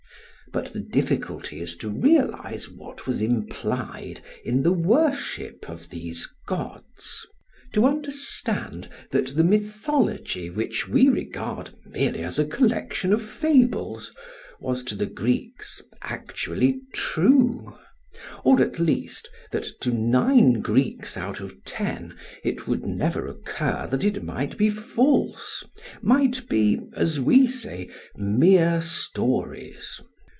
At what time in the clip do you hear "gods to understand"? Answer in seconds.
6.45-8.89